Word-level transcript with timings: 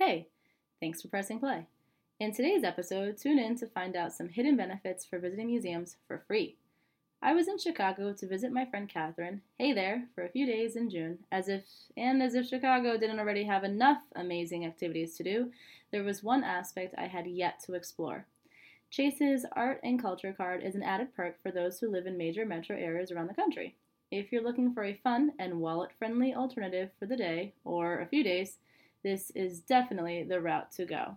Hey, 0.00 0.28
thanks 0.80 1.02
for 1.02 1.08
pressing 1.08 1.38
play. 1.40 1.66
In 2.18 2.32
today's 2.32 2.64
episode, 2.64 3.18
tune 3.18 3.38
in 3.38 3.54
to 3.58 3.66
find 3.66 3.94
out 3.94 4.14
some 4.14 4.30
hidden 4.30 4.56
benefits 4.56 5.04
for 5.04 5.18
visiting 5.18 5.48
museums 5.48 5.96
for 6.08 6.24
free. 6.26 6.56
I 7.20 7.34
was 7.34 7.48
in 7.48 7.58
Chicago 7.58 8.14
to 8.14 8.26
visit 8.26 8.50
my 8.50 8.64
friend 8.64 8.88
Catherine, 8.88 9.42
hey 9.58 9.74
there, 9.74 10.04
for 10.14 10.24
a 10.24 10.30
few 10.30 10.46
days 10.46 10.74
in 10.74 10.88
June. 10.88 11.18
As 11.30 11.50
if, 11.50 11.64
and 11.98 12.22
as 12.22 12.34
if 12.34 12.46
Chicago 12.46 12.96
didn't 12.96 13.20
already 13.20 13.44
have 13.44 13.62
enough 13.62 13.98
amazing 14.16 14.64
activities 14.64 15.18
to 15.18 15.22
do, 15.22 15.52
there 15.90 16.02
was 16.02 16.22
one 16.22 16.44
aspect 16.44 16.94
I 16.96 17.06
had 17.06 17.26
yet 17.26 17.60
to 17.66 17.74
explore. 17.74 18.24
Chase's 18.88 19.44
Art 19.52 19.80
and 19.84 20.00
Culture 20.00 20.32
Card 20.32 20.62
is 20.64 20.76
an 20.76 20.82
added 20.82 21.14
perk 21.14 21.42
for 21.42 21.50
those 21.50 21.78
who 21.78 21.90
live 21.90 22.06
in 22.06 22.16
major 22.16 22.46
metro 22.46 22.74
areas 22.74 23.12
around 23.12 23.28
the 23.28 23.34
country. 23.34 23.76
If 24.10 24.32
you're 24.32 24.42
looking 24.42 24.72
for 24.72 24.82
a 24.82 24.98
fun 25.04 25.32
and 25.38 25.60
wallet 25.60 25.90
friendly 25.98 26.32
alternative 26.32 26.88
for 26.98 27.04
the 27.04 27.18
day 27.18 27.52
or 27.66 28.00
a 28.00 28.06
few 28.06 28.24
days, 28.24 28.56
this 29.02 29.30
is 29.34 29.60
definitely 29.60 30.22
the 30.22 30.40
route 30.40 30.70
to 30.72 30.84
go. 30.84 31.16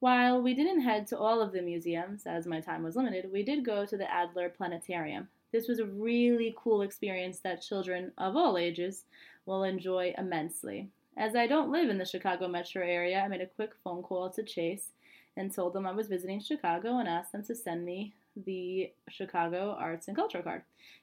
While 0.00 0.40
we 0.40 0.54
didn't 0.54 0.80
head 0.80 1.06
to 1.08 1.18
all 1.18 1.42
of 1.42 1.52
the 1.52 1.60
museums, 1.60 2.22
as 2.26 2.46
my 2.46 2.60
time 2.60 2.82
was 2.82 2.96
limited, 2.96 3.30
we 3.32 3.42
did 3.42 3.64
go 3.64 3.84
to 3.84 3.96
the 3.96 4.10
Adler 4.10 4.48
Planetarium. 4.48 5.28
This 5.52 5.68
was 5.68 5.78
a 5.78 5.84
really 5.84 6.54
cool 6.56 6.82
experience 6.82 7.40
that 7.40 7.60
children 7.60 8.12
of 8.16 8.36
all 8.36 8.56
ages 8.56 9.04
will 9.46 9.64
enjoy 9.64 10.14
immensely. 10.16 10.88
As 11.16 11.34
I 11.34 11.46
don't 11.46 11.70
live 11.70 11.90
in 11.90 11.98
the 11.98 12.06
Chicago 12.06 12.48
metro 12.48 12.82
area, 12.82 13.20
I 13.20 13.28
made 13.28 13.42
a 13.42 13.46
quick 13.46 13.72
phone 13.84 14.02
call 14.02 14.30
to 14.30 14.42
Chase 14.42 14.92
and 15.36 15.52
told 15.52 15.74
them 15.74 15.86
I 15.86 15.92
was 15.92 16.08
visiting 16.08 16.40
Chicago 16.40 16.98
and 16.98 17.08
asked 17.08 17.32
them 17.32 17.44
to 17.44 17.54
send 17.54 17.84
me 17.84 18.14
the 18.36 18.92
Chicago 19.08 19.76
Arts 19.78 20.08
and 20.08 20.16
Culture 20.16 20.42
card. 20.42 20.62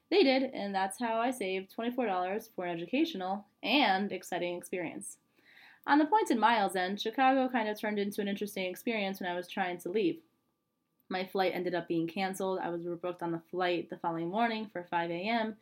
They 0.09 0.23
did, 0.23 0.43
and 0.53 0.73
that's 0.73 0.99
how 0.99 1.19
I 1.19 1.31
saved 1.31 1.75
$24 1.77 2.49
for 2.55 2.65
an 2.65 2.75
educational 2.75 3.45
and 3.61 4.11
exciting 4.11 4.57
experience. 4.57 5.17
On 5.87 5.99
the 5.99 6.05
points 6.05 6.31
and 6.31 6.39
miles 6.39 6.75
end, 6.75 6.99
Chicago 6.99 7.47
kind 7.47 7.69
of 7.69 7.79
turned 7.79 7.97
into 7.97 8.19
an 8.19 8.27
interesting 8.27 8.65
experience 8.65 9.21
when 9.21 9.31
I 9.31 9.35
was 9.35 9.47
trying 9.47 9.77
to 9.79 9.89
leave. 9.89 10.17
My 11.07 11.23
flight 11.23 11.53
ended 11.55 11.73
up 11.73 11.87
being 11.87 12.07
canceled. 12.07 12.59
I 12.61 12.67
was 12.67 12.83
rebooked 12.83 13.23
on 13.23 13.31
the 13.31 13.41
flight 13.49 13.89
the 13.89 13.95
following 13.95 14.27
morning 14.27 14.69
for 14.71 14.83
5 14.83 15.09
a.m. 15.09 15.55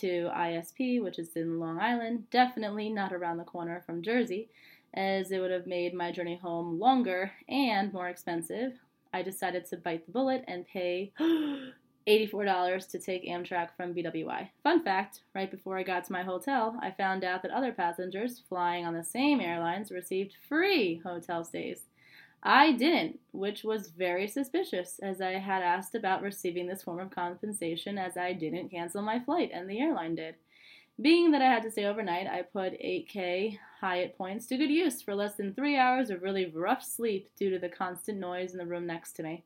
to 0.00 0.30
ISP, 0.36 1.02
which 1.02 1.18
is 1.18 1.34
in 1.36 1.58
Long 1.58 1.80
Island, 1.80 2.28
definitely 2.30 2.90
not 2.90 3.14
around 3.14 3.38
the 3.38 3.44
corner 3.44 3.82
from 3.86 4.02
Jersey, 4.02 4.50
as 4.92 5.32
it 5.32 5.38
would 5.38 5.50
have 5.50 5.66
made 5.66 5.94
my 5.94 6.12
journey 6.12 6.36
home 6.36 6.78
longer 6.78 7.32
and 7.48 7.94
more 7.94 8.10
expensive. 8.10 8.74
I 9.14 9.22
decided 9.22 9.64
to 9.66 9.78
bite 9.78 10.04
the 10.04 10.12
bullet 10.12 10.44
and 10.46 10.66
pay 10.66 11.12
$84 12.06 12.90
to 12.90 12.98
take 12.98 13.26
Amtrak 13.26 13.68
from 13.76 13.94
BWI. 13.94 14.48
Fun 14.62 14.82
fact 14.82 15.20
right 15.34 15.50
before 15.50 15.78
I 15.78 15.82
got 15.82 16.04
to 16.04 16.12
my 16.12 16.22
hotel, 16.22 16.76
I 16.82 16.90
found 16.90 17.24
out 17.24 17.42
that 17.42 17.50
other 17.50 17.72
passengers 17.72 18.42
flying 18.48 18.84
on 18.84 18.94
the 18.94 19.04
same 19.04 19.40
airlines 19.40 19.90
received 19.90 20.36
free 20.48 21.00
hotel 21.04 21.44
stays. 21.44 21.82
I 22.42 22.72
didn't, 22.72 23.20
which 23.30 23.62
was 23.62 23.90
very 23.90 24.26
suspicious, 24.26 24.98
as 25.00 25.20
I 25.20 25.32
had 25.32 25.62
asked 25.62 25.94
about 25.94 26.22
receiving 26.22 26.66
this 26.66 26.82
form 26.82 26.98
of 26.98 27.10
compensation 27.10 27.98
as 27.98 28.16
I 28.16 28.32
didn't 28.32 28.70
cancel 28.70 29.00
my 29.00 29.20
flight 29.20 29.50
and 29.54 29.70
the 29.70 29.80
airline 29.80 30.16
did. 30.16 30.34
Being 31.00 31.30
that 31.30 31.42
I 31.42 31.46
had 31.46 31.62
to 31.62 31.70
stay 31.70 31.86
overnight, 31.86 32.26
I 32.26 32.42
put 32.42 32.74
8K 32.74 33.58
Hyatt 33.80 34.18
points 34.18 34.46
to 34.46 34.56
good 34.56 34.70
use 34.70 35.00
for 35.00 35.14
less 35.14 35.36
than 35.36 35.54
three 35.54 35.76
hours 35.76 36.10
of 36.10 36.22
really 36.22 36.46
rough 36.46 36.84
sleep 36.84 37.28
due 37.36 37.50
to 37.50 37.58
the 37.58 37.68
constant 37.68 38.18
noise 38.18 38.52
in 38.52 38.58
the 38.58 38.66
room 38.66 38.86
next 38.86 39.12
to 39.14 39.22
me. 39.22 39.44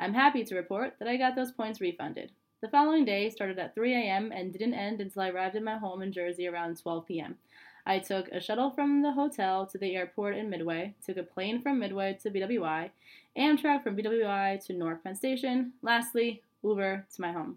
I'm 0.00 0.14
happy 0.14 0.44
to 0.44 0.56
report 0.56 0.94
that 0.98 1.08
I 1.08 1.18
got 1.18 1.36
those 1.36 1.52
points 1.52 1.78
refunded. 1.78 2.32
The 2.62 2.70
following 2.70 3.04
day 3.04 3.28
started 3.28 3.58
at 3.58 3.74
3 3.74 3.92
a.m. 3.92 4.32
and 4.34 4.50
didn't 4.50 4.72
end 4.72 4.98
until 4.98 5.20
I 5.20 5.28
arrived 5.28 5.56
at 5.56 5.62
my 5.62 5.76
home 5.76 6.00
in 6.00 6.10
Jersey 6.10 6.48
around 6.48 6.80
12 6.80 7.06
p.m. 7.06 7.36
I 7.84 7.98
took 7.98 8.28
a 8.28 8.40
shuttle 8.40 8.70
from 8.70 9.02
the 9.02 9.12
hotel 9.12 9.66
to 9.66 9.76
the 9.76 9.94
airport 9.94 10.36
in 10.36 10.48
Midway, 10.48 10.94
took 11.04 11.18
a 11.18 11.22
plane 11.22 11.60
from 11.60 11.78
Midway 11.78 12.18
to 12.22 12.30
BWI, 12.30 12.88
Amtrak 13.36 13.82
from 13.82 13.94
BWI 13.94 14.64
to 14.64 14.72
Newark 14.72 15.04
Penn 15.04 15.16
Station, 15.16 15.74
lastly, 15.82 16.40
Uber 16.64 17.04
to 17.14 17.20
my 17.20 17.32
home. 17.32 17.56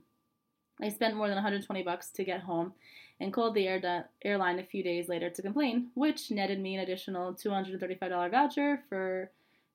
I 0.82 0.90
spent 0.90 1.16
more 1.16 1.30
than 1.30 1.36
120 1.36 1.82
bucks 1.84 2.10
to 2.10 2.26
get 2.26 2.42
home 2.42 2.74
and 3.22 3.32
called 3.32 3.56
the 3.56 3.70
air 3.70 4.10
airline 4.26 4.60
a 4.60 4.64
few 4.64 4.84
days 4.84 5.08
later 5.08 5.30
to 5.30 5.42
complain, 5.42 5.92
which 5.94 6.30
netted 6.30 6.60
me 6.60 6.76
an 6.76 6.82
additional 6.82 7.34
$235 7.34 8.32
voucher 8.32 8.82
for 8.90 9.32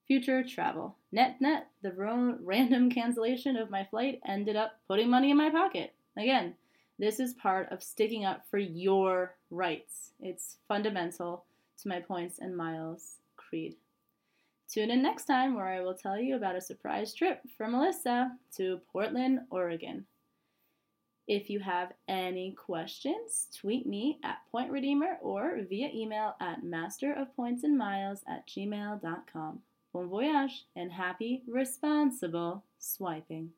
future 0.09 0.43
travel. 0.43 0.95
Net 1.11 1.39
net, 1.39 1.67
the 1.83 1.93
random 1.93 2.89
cancellation 2.89 3.55
of 3.55 3.69
my 3.69 3.83
flight 3.83 4.19
ended 4.27 4.55
up 4.55 4.79
putting 4.87 5.07
money 5.07 5.29
in 5.29 5.37
my 5.37 5.51
pocket. 5.51 5.93
Again, 6.17 6.55
this 6.97 7.19
is 7.19 7.35
part 7.35 7.71
of 7.71 7.83
sticking 7.83 8.25
up 8.25 8.43
for 8.49 8.57
your 8.57 9.35
rights. 9.51 10.13
It's 10.19 10.57
fundamental 10.67 11.45
to 11.83 11.87
my 11.87 11.99
points 11.99 12.39
and 12.39 12.57
miles 12.57 13.17
creed. 13.37 13.75
Tune 14.67 14.89
in 14.89 15.03
next 15.03 15.25
time 15.25 15.53
where 15.53 15.67
I 15.67 15.81
will 15.81 15.93
tell 15.93 16.19
you 16.19 16.35
about 16.35 16.55
a 16.55 16.61
surprise 16.61 17.13
trip 17.13 17.41
for 17.55 17.67
Melissa 17.67 18.31
to 18.57 18.81
Portland, 18.91 19.41
Oregon. 19.51 20.07
If 21.27 21.51
you 21.51 21.59
have 21.59 21.93
any 22.07 22.53
questions, 22.53 23.47
tweet 23.55 23.85
me 23.85 24.17
at 24.23 24.39
Point 24.51 24.71
Redeemer 24.71 25.19
or 25.21 25.59
via 25.69 25.89
email 25.93 26.35
at 26.41 26.63
masterofpointsandmiles 26.63 28.21
at 28.27 28.47
gmail.com. 28.47 29.61
Bon 29.91 30.07
voyage 30.07 30.65
and 30.75 30.91
happy 30.91 31.43
responsible 31.47 32.63
swiping. 32.77 33.51